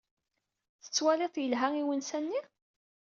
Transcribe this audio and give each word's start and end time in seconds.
Tettwalid-t 0.83 1.41
yelha 1.43 1.67
i 1.81 1.83
unsa-nni? 1.93 2.41